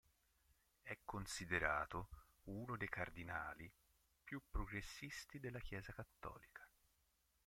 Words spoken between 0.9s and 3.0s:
considerato uno dei